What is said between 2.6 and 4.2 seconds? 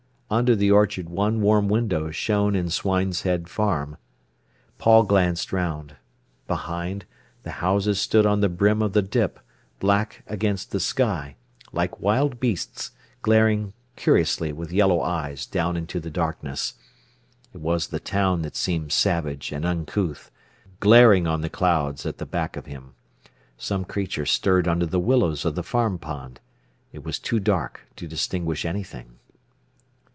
Swineshead Farm.